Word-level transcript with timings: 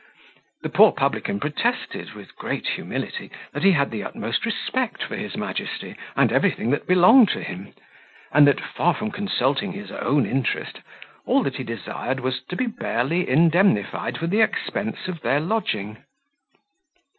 The 0.63 0.69
poor 0.69 0.93
publican 0.93 1.39
protested, 1.39 2.13
with 2.13 2.35
great 2.35 2.65
humility, 2.69 3.29
that 3.53 3.61
he 3.61 3.73
had 3.73 3.91
the 3.91 4.01
utmost 4.03 4.47
respect 4.47 5.03
for 5.03 5.15
his 5.15 5.37
majesty, 5.37 5.95
and 6.15 6.31
everything 6.31 6.71
that 6.71 6.87
belonged 6.87 7.29
to 7.33 7.43
him; 7.43 7.75
and 8.31 8.47
that, 8.47 8.59
far 8.59 8.95
from 8.95 9.11
consulting 9.11 9.73
his 9.73 9.91
own 9.91 10.25
interest, 10.25 10.79
all 11.27 11.43
that 11.43 11.57
he 11.57 11.63
desired 11.63 12.19
was, 12.19 12.41
to 12.49 12.55
be 12.55 12.65
barely 12.65 13.29
indemnified 13.29 14.17
for 14.17 14.25
the 14.25 14.41
expense 14.41 15.07
of 15.07 15.21
their 15.21 15.39
lodging. 15.39 15.97